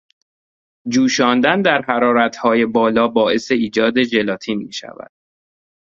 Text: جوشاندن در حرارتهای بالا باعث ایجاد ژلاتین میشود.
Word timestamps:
جوشاندن 0.89 1.61
در 1.61 1.81
حرارتهای 1.87 2.65
بالا 2.65 3.07
باعث 3.07 3.51
ایجاد 3.51 4.03
ژلاتین 4.03 4.57
میشود. 4.57 5.11